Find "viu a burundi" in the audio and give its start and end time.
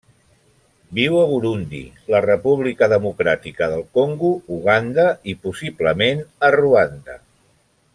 0.99-1.81